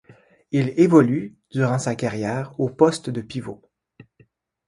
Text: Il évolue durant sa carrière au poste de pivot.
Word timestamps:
Il 0.49 0.73
évolue 0.77 1.37
durant 1.51 1.77
sa 1.77 1.93
carrière 1.93 2.59
au 2.59 2.69
poste 2.71 3.11
de 3.11 3.21
pivot. 3.21 3.61